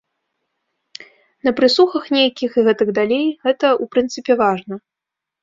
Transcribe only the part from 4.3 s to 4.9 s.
важна.